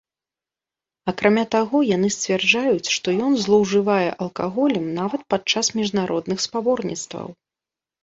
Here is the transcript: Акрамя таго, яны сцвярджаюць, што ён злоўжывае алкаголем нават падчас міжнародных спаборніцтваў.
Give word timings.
Акрамя 1.11 1.43
таго, 1.55 1.77
яны 1.89 2.09
сцвярджаюць, 2.15 2.91
што 2.95 3.07
ён 3.27 3.31
злоўжывае 3.45 4.01
алкаголем 4.23 4.91
нават 4.99 5.21
падчас 5.37 5.73
міжнародных 5.81 6.39
спаборніцтваў. 6.51 7.27